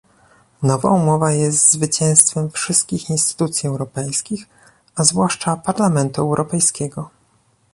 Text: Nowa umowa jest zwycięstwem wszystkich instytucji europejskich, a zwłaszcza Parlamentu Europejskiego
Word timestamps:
Nowa 0.63 0.91
umowa 0.91 1.31
jest 1.31 1.71
zwycięstwem 1.71 2.49
wszystkich 2.51 3.09
instytucji 3.09 3.69
europejskich, 3.69 4.47
a 4.95 5.03
zwłaszcza 5.03 5.55
Parlamentu 5.57 6.21
Europejskiego 6.21 7.09